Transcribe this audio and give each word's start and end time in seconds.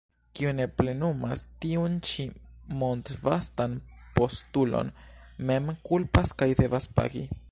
Kiu 0.37 0.51
ne 0.59 0.65
plenumas 0.77 1.43
tiun 1.65 1.97
ĉi 2.11 2.25
mondvastan 2.79 3.77
postulon, 4.17 4.91
mem 5.51 5.73
kulpas 5.91 6.37
kaj 6.43 6.51
devas 6.63 6.93
pagi. 7.01 7.27